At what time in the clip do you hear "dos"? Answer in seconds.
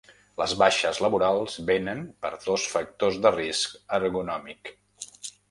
2.47-2.65